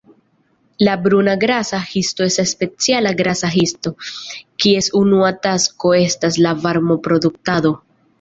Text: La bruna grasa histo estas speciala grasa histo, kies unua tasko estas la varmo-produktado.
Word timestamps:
La 0.85 0.93
bruna 1.01 1.33
grasa 1.41 1.81
histo 1.89 2.23
estas 2.31 2.53
speciala 2.55 3.11
grasa 3.19 3.49
histo, 3.55 3.91
kies 4.65 4.89
unua 5.01 5.29
tasko 5.45 5.93
estas 5.99 6.41
la 6.47 6.55
varmo-produktado. 6.65 7.75